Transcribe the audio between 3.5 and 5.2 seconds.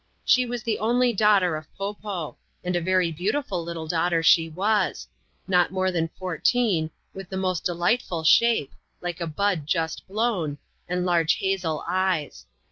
little daughter she was;